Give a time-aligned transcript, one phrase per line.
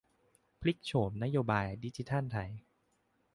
[0.61, 2.51] พลิกโฉมนโยบายดิจิทัลไทย